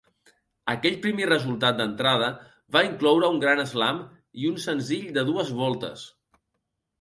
Aquell 0.71 0.95
primer 1.01 1.27
resultat 1.27 1.77
d'entrada 1.81 2.29
va 2.77 2.83
incloure 2.87 3.29
un 3.35 3.37
gran 3.45 3.61
eslam 3.65 4.01
i 4.45 4.49
un 4.53 4.59
senzill 4.65 5.05
de 5.19 5.27
dues 5.31 5.55
voltes. 5.63 6.09